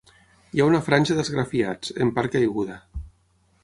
Hi 0.55 0.61
ha 0.61 0.65
una 0.69 0.79
franja 0.87 1.17
d'esgrafiats, 1.19 1.95
en 2.07 2.13
part 2.19 2.37
caiguda. 2.39 2.83